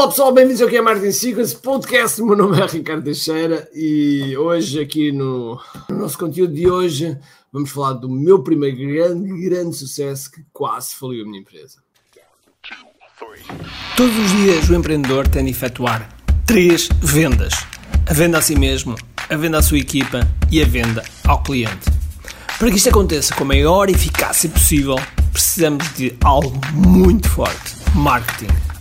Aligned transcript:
Olá 0.00 0.08
pessoal, 0.08 0.32
bem-vindos 0.32 0.62
aqui 0.62 0.78
a 0.78 0.82
Martin 0.82 1.12
Sequence 1.12 1.54
Podcast. 1.54 2.22
Meu 2.22 2.34
nome 2.34 2.58
é 2.58 2.64
Ricardo 2.64 3.04
Teixeira 3.04 3.68
e 3.74 4.34
hoje, 4.34 4.80
aqui 4.80 5.12
no, 5.12 5.60
no, 5.90 5.98
nosso 5.98 6.16
conteúdo 6.16 6.54
de 6.54 6.70
hoje, 6.70 7.18
vamos 7.52 7.70
falar 7.70 7.92
do 7.92 8.08
meu 8.08 8.42
primeiro 8.42 8.78
grande, 8.78 9.28
grande 9.46 9.76
sucesso 9.76 10.30
que 10.30 10.42
quase 10.54 10.94
faliu 10.94 11.22
a 11.22 11.26
minha 11.28 11.40
empresa. 11.40 11.80
Todos 13.94 14.16
os 14.16 14.30
dias 14.38 14.70
o 14.70 14.74
empreendedor 14.74 15.28
tem 15.28 15.44
de 15.44 15.50
efetuar 15.50 16.08
três 16.46 16.88
vendas: 17.02 17.52
a 18.08 18.14
venda 18.14 18.38
a 18.38 18.40
si 18.40 18.58
mesmo, 18.58 18.96
a 19.28 19.36
venda 19.36 19.58
à 19.58 19.62
sua 19.62 19.76
equipa 19.76 20.26
e 20.50 20.62
a 20.62 20.64
venda 20.64 21.04
ao 21.28 21.42
cliente. 21.42 21.90
Para 22.58 22.70
que 22.70 22.78
isto 22.78 22.88
aconteça 22.88 23.34
com 23.34 23.44
a 23.44 23.48
maior 23.48 23.90
eficácia 23.90 24.48
possível, 24.48 24.96
precisamos 25.30 25.94
de 25.94 26.16
algo 26.24 26.58
muito 26.72 27.28
forte: 27.28 27.76
marketing. 27.94 28.79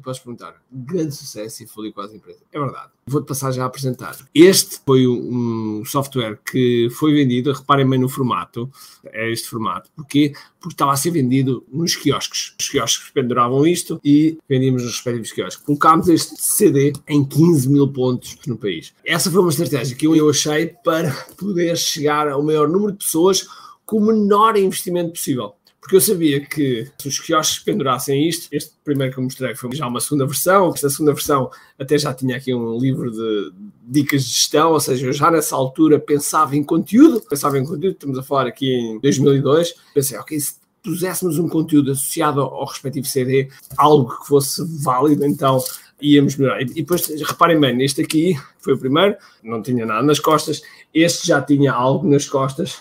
E 0.00 0.02
podes 0.02 0.18
perguntar, 0.18 0.54
grande 0.72 1.14
sucesso 1.14 1.62
e 1.62 1.66
faliu 1.66 1.92
quase 1.92 2.16
empresa. 2.16 2.40
É 2.50 2.58
verdade. 2.58 2.88
Vou-te 3.06 3.26
passar 3.26 3.52
já 3.52 3.64
a 3.64 3.66
apresentar. 3.66 4.16
Este 4.34 4.80
foi 4.86 5.06
um 5.06 5.84
software 5.84 6.38
que 6.50 6.88
foi 6.92 7.12
vendido, 7.12 7.52
reparem 7.52 7.86
bem 7.86 8.00
no 8.00 8.08
formato, 8.08 8.70
é 9.04 9.30
este 9.30 9.46
formato. 9.50 9.90
Porquê? 9.94 10.32
Porque 10.58 10.72
estava 10.72 10.92
a 10.92 10.96
ser 10.96 11.10
vendido 11.10 11.66
nos 11.70 11.96
quiosques. 11.96 12.54
Os 12.58 12.70
quiosques 12.70 13.10
penduravam 13.10 13.66
isto 13.66 14.00
e 14.02 14.38
vendíamos 14.48 14.84
nos 14.84 14.92
respectivos 14.92 15.32
quiosques. 15.32 15.66
Colocámos 15.66 16.08
este 16.08 16.40
CD 16.40 16.94
em 17.06 17.22
15 17.22 17.68
mil 17.68 17.86
pontos 17.86 18.38
no 18.46 18.56
país. 18.56 18.94
Essa 19.04 19.30
foi 19.30 19.40
uma 19.40 19.50
estratégia 19.50 19.94
que 19.94 20.06
eu 20.06 20.30
achei 20.30 20.68
para 20.82 21.12
poder 21.36 21.76
chegar 21.76 22.26
ao 22.26 22.42
maior 22.42 22.66
número 22.66 22.92
de 22.92 23.04
pessoas 23.04 23.46
com 23.84 23.98
o 23.98 24.06
menor 24.06 24.56
investimento 24.56 25.12
possível 25.12 25.56
porque 25.80 25.96
eu 25.96 26.00
sabia 26.00 26.44
que 26.44 26.90
se 26.98 27.08
os 27.08 27.18
quiosques 27.18 27.64
pendurassem 27.64 28.28
isto, 28.28 28.48
este 28.52 28.72
primeiro 28.84 29.14
que 29.14 29.18
eu 29.18 29.24
mostrei 29.24 29.54
foi 29.54 29.74
já 29.74 29.86
uma 29.86 30.00
segunda 30.00 30.26
versão, 30.26 30.72
esta 30.74 30.90
segunda 30.90 31.14
versão 31.14 31.50
até 31.78 31.96
já 31.96 32.12
tinha 32.12 32.36
aqui 32.36 32.54
um 32.54 32.78
livro 32.78 33.10
de 33.10 33.52
dicas 33.88 34.24
de 34.24 34.30
gestão, 34.30 34.72
ou 34.72 34.80
seja, 34.80 35.06
eu 35.06 35.12
já 35.12 35.30
nessa 35.30 35.56
altura 35.56 35.98
pensava 35.98 36.54
em 36.54 36.62
conteúdo, 36.62 37.22
pensava 37.22 37.58
em 37.58 37.64
conteúdo, 37.64 37.94
estamos 37.94 38.18
a 38.18 38.22
falar 38.22 38.46
aqui 38.46 38.72
em 38.72 39.00
2002, 39.00 39.74
pensei, 39.94 40.18
ok, 40.18 40.38
se 40.38 40.60
puséssemos 40.82 41.38
um 41.38 41.48
conteúdo 41.48 41.92
associado 41.92 42.40
ao, 42.40 42.66
respectivo 42.66 43.06
CD, 43.06 43.48
algo 43.76 44.18
que 44.18 44.26
fosse 44.26 44.62
válido, 44.82 45.24
então 45.24 45.62
íamos 46.00 46.36
melhorar. 46.36 46.62
E 46.62 46.66
depois, 46.66 47.06
reparem 47.22 47.58
bem, 47.58 47.74
neste 47.74 48.02
aqui 48.02 48.38
foi 48.58 48.74
o 48.74 48.78
primeiro, 48.78 49.16
não 49.42 49.62
tinha 49.62 49.84
nada 49.86 50.02
nas 50.02 50.18
costas, 50.18 50.62
este 50.92 51.26
já 51.26 51.40
tinha 51.40 51.72
algo 51.72 52.06
nas 52.08 52.26
costas, 52.26 52.80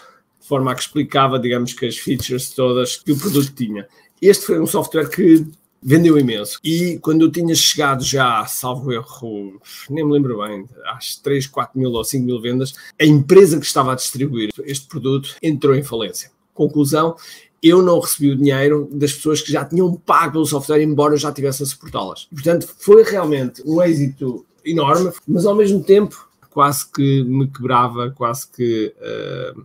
forma 0.49 0.71
a 0.71 0.75
que 0.75 0.81
explicava, 0.81 1.37
digamos 1.37 1.73
que 1.73 1.85
as 1.85 1.95
features 1.95 2.49
todas 2.49 2.97
que 2.97 3.11
o 3.11 3.17
produto 3.17 3.53
tinha. 3.53 3.87
Este 4.19 4.47
foi 4.47 4.59
um 4.59 4.65
software 4.65 5.07
que 5.07 5.45
vendeu 5.81 6.17
imenso. 6.17 6.59
E 6.63 6.97
quando 7.01 7.21
eu 7.21 7.31
tinha 7.31 7.53
chegado 7.53 8.03
já, 8.03 8.43
salvo 8.47 8.91
erro, 8.91 9.61
nem 9.89 10.03
me 10.03 10.11
lembro 10.11 10.41
bem, 10.41 10.65
às 10.87 11.15
3, 11.17 11.45
4 11.47 11.79
mil 11.79 11.91
ou 11.91 12.03
5 12.03 12.25
mil 12.25 12.41
vendas, 12.41 12.73
a 12.99 13.05
empresa 13.05 13.59
que 13.59 13.65
estava 13.65 13.93
a 13.93 13.95
distribuir 13.95 14.49
este 14.63 14.87
produto 14.87 15.35
entrou 15.41 15.75
em 15.75 15.83
falência. 15.83 16.31
Conclusão, 16.53 17.15
eu 17.61 17.81
não 17.81 17.99
recebi 17.99 18.31
o 18.31 18.35
dinheiro 18.35 18.89
das 18.91 19.13
pessoas 19.13 19.41
que 19.41 19.51
já 19.51 19.63
tinham 19.63 19.93
pago 19.93 20.33
pelo 20.33 20.45
software, 20.45 20.81
embora 20.81 21.13
eu 21.13 21.17
já 21.17 21.31
tivesse 21.31 21.61
a 21.61 21.65
suportá-las. 21.65 22.25
Portanto, 22.25 22.67
foi 22.79 23.03
realmente 23.03 23.61
um 23.65 23.81
êxito 23.81 24.45
enorme, 24.65 25.11
mas 25.27 25.45
ao 25.45 25.55
mesmo 25.55 25.83
tempo 25.83 26.27
quase 26.49 26.89
que 26.91 27.23
me 27.23 27.47
quebrava, 27.47 28.09
quase 28.11 28.49
que 28.51 28.93
uh, 28.97 29.63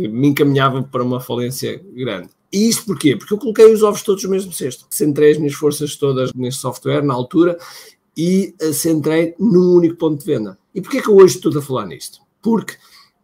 que 0.00 0.08
me 0.08 0.28
encaminhava 0.28 0.82
para 0.82 1.02
uma 1.02 1.20
falência 1.20 1.82
grande. 1.94 2.28
E 2.52 2.68
isto 2.68 2.86
porquê? 2.86 3.16
Porque 3.16 3.34
eu 3.34 3.38
coloquei 3.38 3.72
os 3.72 3.82
ovos 3.82 4.02
todos 4.02 4.22
no 4.24 4.30
mesmo 4.30 4.52
cesto. 4.52 4.86
Centrei 4.90 5.32
as 5.32 5.38
minhas 5.38 5.54
forças 5.54 5.96
todas 5.96 6.32
neste 6.32 6.60
software, 6.60 7.02
na 7.02 7.12
altura, 7.14 7.58
e 8.16 8.54
centrei 8.72 9.34
num 9.38 9.74
único 9.74 9.96
ponto 9.96 10.20
de 10.20 10.26
venda. 10.26 10.58
E 10.74 10.80
porquê 10.80 11.02
que 11.02 11.08
eu 11.08 11.16
hoje 11.16 11.36
estou 11.36 11.56
a 11.56 11.62
falar 11.62 11.86
nisto? 11.86 12.20
Porque 12.40 12.74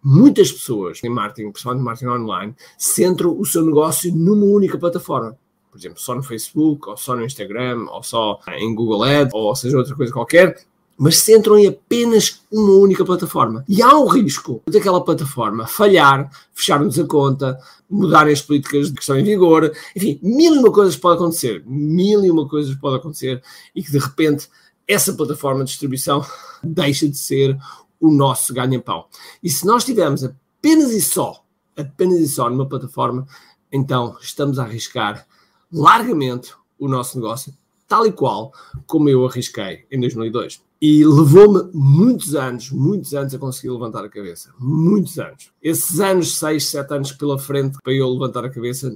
muitas 0.02 0.50
pessoas 0.50 1.02
em 1.04 1.08
marketing, 1.08 1.50
principalmente 1.50 1.84
marketing 1.84 2.10
online, 2.10 2.54
centram 2.76 3.38
o 3.38 3.44
seu 3.46 3.64
negócio 3.64 4.14
numa 4.14 4.44
única 4.44 4.76
plataforma. 4.76 5.38
Por 5.70 5.78
exemplo, 5.78 6.00
só 6.00 6.14
no 6.14 6.22
Facebook, 6.22 6.90
ou 6.90 6.96
só 6.96 7.16
no 7.16 7.24
Instagram, 7.24 7.86
ou 7.88 8.02
só 8.02 8.38
em 8.48 8.74
Google 8.74 9.04
Ads, 9.04 9.32
ou 9.32 9.56
seja, 9.56 9.78
outra 9.78 9.94
coisa 9.94 10.12
qualquer, 10.12 10.62
mas 11.02 11.18
centram 11.18 11.58
em 11.58 11.66
apenas 11.66 12.42
uma 12.48 12.76
única 12.76 13.04
plataforma. 13.04 13.64
E 13.68 13.82
há 13.82 13.92
o 13.98 14.06
risco 14.06 14.62
daquela 14.68 15.04
plataforma 15.04 15.66
falhar, 15.66 16.30
fecharmos 16.54 16.96
a 16.96 17.04
conta, 17.04 17.58
mudarem 17.90 18.32
as 18.32 18.40
políticas 18.40 18.88
que 18.88 19.00
estão 19.00 19.18
em 19.18 19.24
vigor, 19.24 19.72
enfim, 19.96 20.20
mil 20.22 20.54
e 20.54 20.58
uma 20.58 20.70
coisas 20.70 20.96
pode 20.96 21.16
acontecer, 21.16 21.60
mil 21.66 22.24
e 22.24 22.30
uma 22.30 22.48
coisas 22.48 22.72
pode 22.76 22.98
acontecer 22.98 23.42
e 23.74 23.82
que 23.82 23.90
de 23.90 23.98
repente 23.98 24.48
essa 24.86 25.12
plataforma 25.12 25.64
de 25.64 25.70
distribuição 25.70 26.24
deixa 26.62 27.08
de 27.08 27.18
ser 27.18 27.58
o 27.98 28.08
nosso 28.08 28.54
ganha-pão. 28.54 29.06
E 29.42 29.50
se 29.50 29.66
nós 29.66 29.84
tivermos 29.84 30.22
apenas 30.22 30.92
e 30.92 31.00
só, 31.00 31.44
apenas 31.76 32.20
e 32.20 32.28
só 32.28 32.48
numa 32.48 32.68
plataforma, 32.68 33.26
então 33.72 34.16
estamos 34.20 34.56
a 34.56 34.62
arriscar 34.62 35.26
largamente 35.72 36.54
o 36.78 36.86
nosso 36.86 37.18
negócio, 37.18 37.52
tal 37.88 38.06
e 38.06 38.12
qual 38.12 38.52
como 38.86 39.08
eu 39.08 39.26
arrisquei 39.26 39.84
em 39.90 39.98
2002. 39.98 40.62
E 40.84 41.04
levou-me 41.06 41.70
muitos 41.72 42.34
anos, 42.34 42.72
muitos 42.72 43.14
anos 43.14 43.32
a 43.32 43.38
conseguir 43.38 43.70
levantar 43.70 44.04
a 44.04 44.08
cabeça. 44.08 44.52
Muitos 44.58 45.16
anos. 45.16 45.52
Esses 45.62 46.00
anos, 46.00 46.36
seis, 46.36 46.66
sete 46.66 46.92
anos 46.92 47.12
pela 47.12 47.38
frente 47.38 47.78
para 47.80 47.92
eu 47.92 48.08
levantar 48.08 48.44
a 48.44 48.50
cabeça, 48.50 48.92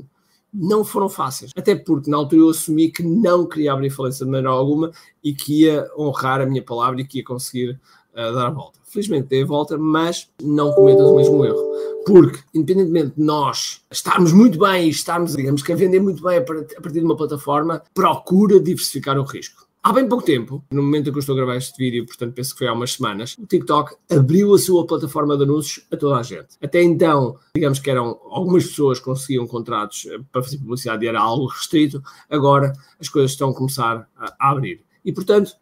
não 0.53 0.85
foram 0.85 1.09
fáceis. 1.09 1.53
Até 1.57 1.77
porque 1.77 2.11
na 2.11 2.17
altura 2.17 2.43
eu 2.43 2.51
assumi 2.51 2.91
que 2.91 3.05
não 3.05 3.47
queria 3.47 3.73
abrir 3.73 3.91
falência 3.91 4.25
de 4.25 4.33
maneira 4.33 4.51
alguma 4.51 4.91
e 5.23 5.33
que 5.33 5.63
ia 5.63 5.89
honrar 5.97 6.41
a 6.41 6.47
minha 6.47 6.61
palavra 6.61 7.01
e 7.01 7.07
que 7.07 7.19
ia 7.19 7.25
conseguir 7.25 7.79
uh, 8.15 8.35
dar 8.35 8.49
a 8.49 8.51
volta. 8.51 8.81
Felizmente 8.83 9.29
dei 9.29 9.45
a 9.45 9.47
volta, 9.47 9.79
mas 9.79 10.29
não 10.43 10.73
cometas 10.73 11.07
o 11.07 11.15
mesmo 11.15 11.45
erro. 11.45 11.63
Porque, 12.05 12.41
independentemente 12.53 13.15
de 13.17 13.23
nós 13.23 13.83
estarmos 13.93 14.33
muito 14.33 14.59
bem 14.59 14.87
e 14.87 14.91
estarmos, 14.91 15.37
digamos 15.37 15.63
que 15.63 15.73
a 15.73 15.77
vender 15.77 16.01
muito 16.01 16.21
bem 16.21 16.39
a 16.39 16.43
partir 16.43 16.99
de 16.99 17.05
uma 17.05 17.17
plataforma, 17.17 17.81
procura 17.95 18.59
diversificar 18.59 19.17
o 19.19 19.23
risco. 19.23 19.66
Há 19.87 19.93
bem 19.93 20.09
pouco 20.09 20.25
tempo, 20.25 20.65
no 20.69 20.83
momento 20.83 21.09
em 21.09 21.13
que 21.13 21.17
eu 21.17 21.21
estou 21.21 21.33
a 21.35 21.37
gravar 21.37 21.55
este 21.55 21.79
vídeo, 21.79 22.05
portanto 22.05 22.35
penso 22.35 22.53
que 22.53 22.59
foi 22.59 22.67
há 22.67 22.73
umas 22.73 22.95
semanas, 22.95 23.37
o 23.39 23.47
TikTok 23.47 23.95
abriu 24.11 24.53
a 24.53 24.59
sua 24.59 24.85
plataforma 24.85 25.37
de 25.37 25.45
anúncios 25.45 25.87
a 25.93 25.97
toda 25.97 26.17
a 26.17 26.25
gente. 26.25 26.57
Até 26.61 26.83
então, 26.83 27.39
digamos 27.55 27.79
que 27.79 27.89
eram 27.89 28.21
algumas 28.29 28.67
pessoas 28.67 28.99
que 28.99 29.05
conseguiam 29.05 29.47
contratos 29.47 30.07
eh, 30.07 30.19
para 30.33 30.43
fazer 30.43 30.59
publicidade 30.59 31.05
e 31.05 31.09
era 31.09 31.21
algo 31.21 31.47
restrito, 31.47 32.03
agora 32.29 32.73
as 33.01 33.09
coisas 33.09 33.31
estão 33.31 33.51
a 33.51 33.55
começar 33.55 34.09
a, 34.17 34.51
abrir. 34.51 34.83
E 35.05 35.13
portanto, 35.13 35.53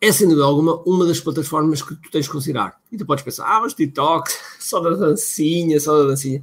é 0.00 0.10
sem 0.10 0.26
dúvida 0.26 0.46
alguma 0.46 0.80
uma 0.86 1.04
das 1.04 1.20
plataformas 1.20 1.82
que 1.82 1.96
tu 1.96 2.10
tens 2.10 2.24
de 2.24 2.30
considerar. 2.30 2.80
E 2.90 2.96
tu 2.96 3.04
podes 3.04 3.24
pensar, 3.24 3.44
ah, 3.44 3.60
mas 3.60 3.74
TikTok, 3.74 4.32
só 4.58 4.80
da 4.80 4.94
dancinha, 4.94 5.78
só 5.78 5.98
da 5.98 6.08
dancinha. 6.08 6.42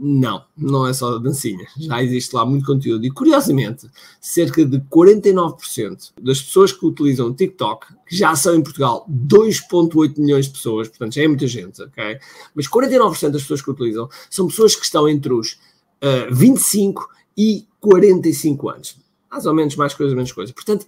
Não, 0.00 0.44
não 0.56 0.86
é 0.86 0.92
só 0.92 1.10
da 1.10 1.18
dancinha. 1.18 1.66
Já 1.76 2.00
existe 2.02 2.32
lá 2.32 2.46
muito 2.46 2.64
conteúdo. 2.64 3.04
E 3.04 3.10
curiosamente, 3.10 3.90
cerca 4.20 4.64
de 4.64 4.78
49% 4.82 6.12
das 6.22 6.40
pessoas 6.40 6.70
que 6.70 6.86
utilizam 6.86 7.26
o 7.26 7.34
TikTok, 7.34 7.86
que 8.06 8.16
já 8.16 8.36
são 8.36 8.54
em 8.54 8.62
Portugal 8.62 9.04
2,8 9.10 10.18
milhões 10.18 10.46
de 10.46 10.52
pessoas, 10.52 10.88
portanto 10.88 11.14
já 11.14 11.22
é 11.24 11.28
muita 11.28 11.48
gente, 11.48 11.82
ok? 11.82 12.18
Mas 12.54 12.68
49% 12.68 13.30
das 13.30 13.42
pessoas 13.42 13.60
que 13.60 13.70
utilizam 13.70 14.08
são 14.30 14.46
pessoas 14.46 14.76
que 14.76 14.84
estão 14.84 15.08
entre 15.08 15.32
os 15.32 15.58
uh, 16.02 16.32
25 16.32 17.08
e 17.36 17.66
45 17.80 18.68
anos. 18.68 18.96
Mais 19.28 19.46
ou 19.46 19.54
menos, 19.54 19.74
mais 19.74 19.94
coisa, 19.94 20.14
menos 20.14 20.30
coisa. 20.30 20.52
Portanto, 20.52 20.86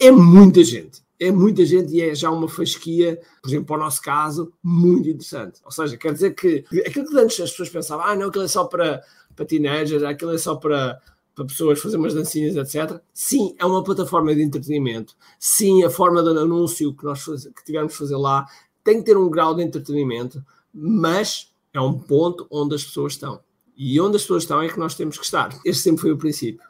é 0.00 0.10
muita 0.10 0.64
gente 0.64 1.05
é 1.18 1.30
muita 1.30 1.64
gente 1.64 1.92
e 1.94 2.02
é 2.02 2.14
já 2.14 2.30
uma 2.30 2.48
fasquia, 2.48 3.20
por 3.42 3.48
exemplo, 3.48 3.66
para 3.66 3.76
o 3.76 3.80
nosso 3.80 4.02
caso, 4.02 4.52
muito 4.62 5.08
interessante. 5.08 5.60
Ou 5.64 5.70
seja, 5.70 5.96
quer 5.96 6.12
dizer 6.12 6.34
que 6.34 6.64
aquilo 6.86 7.06
que 7.06 7.18
antes 7.18 7.40
as 7.40 7.50
pessoas 7.50 7.70
pensavam, 7.70 8.04
ah, 8.04 8.14
não, 8.14 8.28
aquilo 8.28 8.44
é 8.44 8.48
só 8.48 8.64
para, 8.64 9.02
para 9.34 9.46
teenagers, 9.46 10.02
aquilo 10.02 10.34
é 10.34 10.38
só 10.38 10.56
para, 10.56 11.00
para 11.34 11.44
pessoas 11.46 11.80
fazer 11.80 11.96
umas 11.96 12.14
dancinhas, 12.14 12.56
etc. 12.56 13.00
Sim, 13.14 13.54
é 13.58 13.64
uma 13.64 13.82
plataforma 13.82 14.34
de 14.34 14.42
entretenimento. 14.42 15.16
Sim, 15.38 15.84
a 15.84 15.90
forma 15.90 16.22
de 16.22 16.30
anúncio 16.30 16.94
que 16.94 17.04
nós 17.04 17.22
faz, 17.22 17.44
que 17.44 17.64
tivermos 17.64 17.92
de 17.92 17.98
fazer 17.98 18.16
lá 18.16 18.46
tem 18.84 18.98
que 18.98 19.06
ter 19.06 19.16
um 19.16 19.28
grau 19.28 19.54
de 19.54 19.62
entretenimento, 19.62 20.44
mas 20.72 21.52
é 21.72 21.80
um 21.80 21.98
ponto 21.98 22.46
onde 22.50 22.74
as 22.74 22.84
pessoas 22.84 23.14
estão. 23.14 23.40
E 23.76 24.00
onde 24.00 24.16
as 24.16 24.22
pessoas 24.22 24.44
estão 24.44 24.62
é 24.62 24.68
que 24.68 24.78
nós 24.78 24.94
temos 24.94 25.18
que 25.18 25.24
estar. 25.24 25.58
Este 25.64 25.82
sempre 25.82 26.02
foi 26.02 26.12
o 26.12 26.18
princípio. 26.18 26.64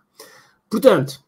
Portanto, 0.71 1.23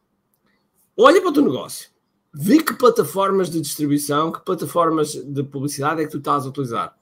olha 0.96 1.20
para 1.20 1.30
o 1.30 1.32
teu 1.32 1.42
negócio 1.42 1.90
vê 2.32 2.62
que 2.62 2.74
plataformas 2.74 3.50
de 3.50 3.60
distribuição, 3.60 4.32
que 4.32 4.44
plataformas 4.44 5.12
de 5.12 5.42
publicidade 5.42 6.02
é 6.02 6.04
que 6.04 6.10
tu 6.10 6.18
estás 6.18 6.44
a 6.44 6.48
utilizar. 6.48 6.96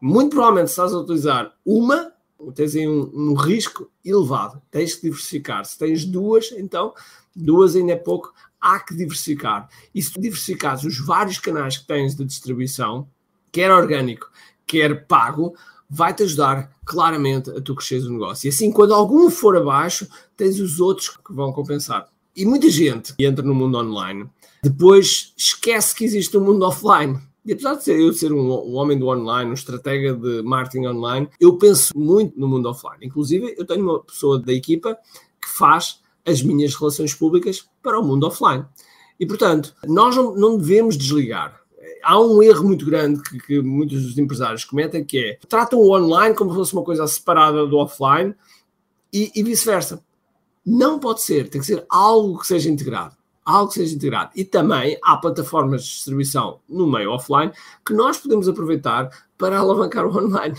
Muito 0.00 0.30
provavelmente 0.30 0.68
se 0.68 0.72
estás 0.72 0.92
a 0.94 0.98
utilizar 0.98 1.54
uma, 1.64 2.12
tens 2.54 2.74
aí 2.74 2.88
um, 2.88 3.10
um 3.14 3.34
risco 3.34 3.90
elevado. 4.04 4.62
Tens 4.70 4.94
que 4.94 5.02
diversificar. 5.02 5.64
Se 5.64 5.78
tens 5.78 6.04
duas, 6.04 6.52
então 6.52 6.94
duas 7.34 7.76
ainda 7.76 7.92
é 7.92 7.96
pouco, 7.96 8.32
há 8.60 8.80
que 8.80 8.94
diversificar. 8.94 9.68
E 9.94 10.02
se 10.02 10.12
tu 10.12 10.20
diversificares 10.20 10.84
os 10.84 10.98
vários 10.98 11.38
canais 11.38 11.76
que 11.76 11.86
tens 11.86 12.14
de 12.14 12.24
distribuição, 12.24 13.08
quer 13.52 13.70
orgânico, 13.70 14.30
quer 14.66 15.06
pago, 15.06 15.54
vai-te 15.88 16.22
ajudar 16.22 16.74
claramente 16.84 17.50
a 17.50 17.60
tu 17.60 17.74
cresceres 17.74 18.04
o 18.04 18.12
negócio. 18.12 18.46
E 18.46 18.50
assim, 18.50 18.70
quando 18.70 18.94
algum 18.94 19.28
for 19.28 19.56
abaixo, 19.56 20.08
tens 20.36 20.60
os 20.60 20.80
outros 20.80 21.08
que 21.08 21.32
vão 21.32 21.52
compensar. 21.52 22.08
E 22.40 22.46
muita 22.46 22.70
gente 22.70 23.14
que 23.14 23.26
entra 23.26 23.44
no 23.44 23.54
mundo 23.54 23.76
online 23.76 24.26
depois 24.62 25.34
esquece 25.36 25.94
que 25.94 26.06
existe 26.06 26.34
um 26.38 26.40
mundo 26.40 26.64
offline. 26.64 27.18
E 27.44 27.52
apesar 27.52 27.74
de 27.74 27.84
ser, 27.84 28.00
eu 28.00 28.14
ser 28.14 28.32
um, 28.32 28.50
um, 28.50 28.76
homem 28.76 28.98
do 28.98 29.08
online, 29.08 29.50
um 29.50 29.52
estratega 29.52 30.14
de 30.14 30.40
marketing 30.40 30.86
online, 30.86 31.28
eu 31.38 31.58
penso 31.58 31.92
muito 31.94 32.40
no 32.40 32.48
mundo 32.48 32.70
offline. 32.70 33.04
Inclusive, 33.04 33.54
eu 33.58 33.66
tenho 33.66 33.82
uma 33.82 34.02
pessoa 34.02 34.38
da 34.40 34.54
equipa 34.54 34.96
que 35.38 35.50
faz 35.50 36.00
as 36.26 36.42
minhas 36.42 36.74
relações 36.74 37.12
públicas 37.12 37.68
para 37.82 38.00
o 38.00 38.02
mundo 38.02 38.26
offline. 38.26 38.64
E, 39.18 39.26
portanto, 39.26 39.74
nós 39.86 40.16
não, 40.16 40.34
não 40.34 40.56
devemos 40.56 40.96
desligar. 40.96 41.60
Há 42.02 42.18
um 42.18 42.42
erro 42.42 42.64
muito 42.64 42.86
grande 42.86 43.20
que, 43.22 43.38
que, 43.38 43.60
muitos 43.60 44.02
dos 44.02 44.16
empresários 44.16 44.64
cometem, 44.64 45.04
que 45.04 45.18
é 45.18 45.38
tratam 45.46 45.78
o 45.78 45.94
online 45.94 46.34
como 46.34 46.52
se 46.52 46.56
fosse 46.56 46.72
uma 46.72 46.84
coisa 46.84 47.06
separada 47.06 47.66
do 47.66 47.76
offline 47.76 48.34
e, 49.12 49.30
e 49.34 49.42
vice-versa. 49.42 50.02
Não 50.64 50.98
pode 50.98 51.22
ser, 51.22 51.48
tem 51.48 51.60
que 51.60 51.66
ser 51.66 51.84
algo 51.88 52.38
que 52.38 52.46
seja 52.46 52.70
integrado 52.70 53.20
algo 53.44 53.68
que 53.68 53.74
seja 53.74 53.94
integrado. 53.94 54.30
E 54.36 54.44
também 54.44 54.98
há 55.02 55.16
plataformas 55.16 55.82
de 55.82 55.90
distribuição 55.90 56.60
no 56.68 56.86
meio 56.86 57.10
offline 57.10 57.52
que 57.84 57.92
nós 57.92 58.18
podemos 58.18 58.48
aproveitar 58.48 59.10
para 59.36 59.58
alavancar 59.58 60.06
o 60.06 60.16
online. 60.16 60.54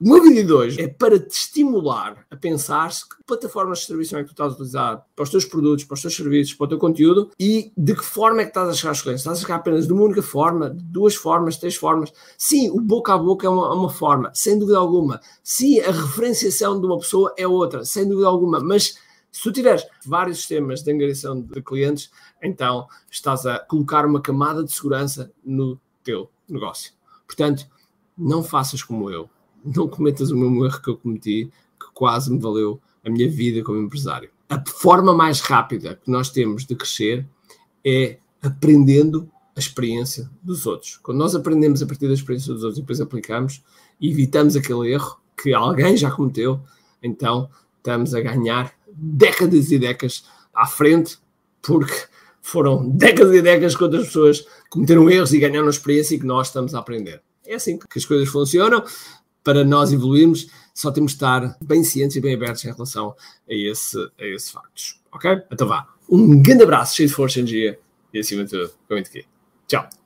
O 0.00 0.14
meu 0.14 0.22
vídeo 0.22 0.46
de 0.46 0.52
hoje 0.52 0.80
é 0.80 0.88
para 0.88 1.18
te 1.18 1.30
estimular 1.30 2.24
a 2.30 2.34
pensar 2.34 2.88
que 2.88 3.22
plataformas 3.26 3.78
de 3.78 3.82
distribuição 3.82 4.18
é 4.18 4.22
que 4.22 4.28
tu 4.28 4.32
estás 4.32 4.52
a 4.52 4.54
utilizar 4.54 5.06
para 5.14 5.22
os 5.22 5.28
teus 5.28 5.44
produtos, 5.44 5.84
para 5.84 5.94
os 5.94 6.00
teus 6.00 6.16
serviços, 6.16 6.54
para 6.54 6.64
o 6.64 6.68
teu 6.68 6.78
conteúdo 6.78 7.30
e 7.38 7.70
de 7.76 7.94
que 7.94 8.02
forma 8.02 8.40
é 8.40 8.44
que 8.44 8.50
estás 8.50 8.70
a 8.70 8.72
chegar 8.72 8.88
aos 8.92 9.02
clientes. 9.02 9.20
Estás 9.20 9.36
a 9.36 9.40
chegar 9.42 9.56
apenas 9.56 9.86
de 9.86 9.92
uma 9.92 10.02
única 10.02 10.22
forma, 10.22 10.70
de 10.70 10.82
duas 10.84 11.14
formas, 11.14 11.58
três 11.58 11.76
formas. 11.76 12.14
Sim, 12.38 12.70
o 12.70 12.80
boca 12.80 13.12
a 13.12 13.18
boca 13.18 13.46
é 13.46 13.50
uma, 13.50 13.74
uma 13.74 13.90
forma, 13.90 14.30
sem 14.34 14.58
dúvida 14.58 14.78
alguma. 14.78 15.20
Sim, 15.44 15.80
a 15.80 15.90
referenciação 15.90 16.80
de 16.80 16.86
uma 16.86 16.98
pessoa 16.98 17.34
é 17.36 17.46
outra, 17.46 17.84
sem 17.84 18.08
dúvida 18.08 18.26
alguma. 18.26 18.58
Mas 18.58 18.94
se 19.32 19.42
tu 19.42 19.52
tiveres 19.52 19.86
vários 20.04 20.38
sistemas 20.38 20.82
de 20.82 20.92
angariação 20.92 21.40
de 21.40 21.62
clientes, 21.62 22.10
então 22.42 22.88
estás 23.10 23.46
a 23.46 23.58
colocar 23.58 24.04
uma 24.04 24.20
camada 24.20 24.64
de 24.64 24.72
segurança 24.72 25.32
no 25.44 25.80
teu 26.02 26.30
negócio. 26.48 26.92
Portanto, 27.26 27.66
não 28.16 28.42
faças 28.42 28.82
como 28.82 29.10
eu. 29.10 29.30
Não 29.64 29.88
cometas 29.88 30.30
o 30.30 30.36
mesmo 30.36 30.64
erro 30.64 30.82
que 30.82 30.90
eu 30.90 30.96
cometi, 30.96 31.50
que 31.78 31.86
quase 31.94 32.30
me 32.32 32.40
valeu 32.40 32.80
a 33.04 33.10
minha 33.10 33.30
vida 33.30 33.62
como 33.62 33.78
empresário. 33.78 34.30
A 34.48 34.62
forma 34.68 35.14
mais 35.14 35.40
rápida 35.40 35.96
que 36.02 36.10
nós 36.10 36.30
temos 36.30 36.66
de 36.66 36.74
crescer 36.74 37.26
é 37.84 38.18
aprendendo 38.42 39.30
a 39.54 39.60
experiência 39.60 40.28
dos 40.42 40.66
outros. 40.66 40.96
Quando 40.96 41.18
nós 41.18 41.34
aprendemos 41.34 41.82
a 41.82 41.86
partir 41.86 42.08
da 42.08 42.14
experiência 42.14 42.52
dos 42.52 42.62
outros 42.62 42.78
e 42.78 42.82
depois 42.82 43.00
aplicamos 43.00 43.62
e 44.00 44.10
evitamos 44.10 44.56
aquele 44.56 44.92
erro 44.92 45.20
que 45.40 45.54
alguém 45.54 45.96
já 45.96 46.10
cometeu, 46.10 46.60
então 47.02 47.48
estamos 47.78 48.14
a 48.14 48.20
ganhar 48.20 48.74
décadas 48.94 49.70
e 49.70 49.78
décadas 49.78 50.24
à 50.54 50.66
frente, 50.66 51.18
porque 51.62 51.94
foram 52.42 52.88
décadas 52.88 53.34
e 53.34 53.42
décadas 53.42 53.76
que 53.76 53.82
outras 53.82 54.06
pessoas 54.06 54.46
cometeram 54.68 55.10
erros 55.10 55.32
e 55.32 55.38
ganharam 55.38 55.68
experiência 55.68 56.14
e 56.14 56.18
que 56.18 56.26
nós 56.26 56.48
estamos 56.48 56.74
a 56.74 56.78
aprender. 56.78 57.22
É 57.46 57.54
assim 57.54 57.78
que 57.78 57.98
as 57.98 58.04
coisas 58.04 58.28
funcionam. 58.28 58.84
Para 59.42 59.64
nós 59.64 59.90
evoluirmos, 59.90 60.48
só 60.74 60.90
temos 60.90 61.12
de 61.12 61.16
estar 61.16 61.56
bem 61.64 61.82
cientes 61.82 62.16
e 62.16 62.20
bem 62.20 62.34
abertos 62.34 62.64
em 62.64 62.70
relação 62.70 63.14
a, 63.48 63.54
esse, 63.54 63.98
a 64.18 64.26
esses 64.26 64.50
factos. 64.50 65.00
Ok? 65.12 65.30
Então 65.50 65.66
vá. 65.66 65.88
Um 66.08 66.42
grande 66.42 66.62
abraço, 66.64 66.96
cheio 66.96 67.08
de 67.08 67.14
força, 67.14 67.38
energia 67.38 67.78
e 68.12 68.18
acima 68.18 68.44
de 68.44 68.50
tudo, 68.50 68.70
comente 68.86 69.08
aqui. 69.08 69.26
Tchau. 69.66 69.99